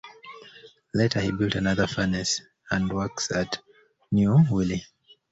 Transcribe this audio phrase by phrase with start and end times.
[0.95, 3.59] Later he built another furnace and works at
[4.11, 4.83] New Willey.